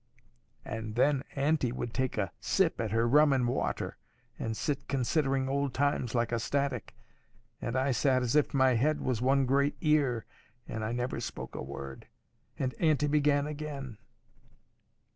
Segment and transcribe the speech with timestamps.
[0.65, 3.97] And then auntie would take a sip at her rum and water,
[4.39, 6.79] and sit considering old times like a statue.
[7.61, 10.25] And I sat as if all my head was one great ear,
[10.67, 12.07] and I never spoke a word.
[12.57, 13.99] And auntie began again.